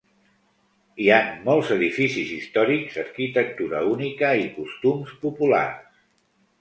[1.03, 6.05] Hi han molts edificis històrics, arquitectura única i costums populars.